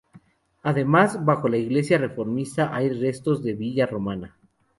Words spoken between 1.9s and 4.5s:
reformista hay restos de una villa romana.